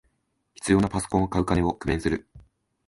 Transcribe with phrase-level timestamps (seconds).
[0.55, 2.27] 必要なパソコンを買う金を工面する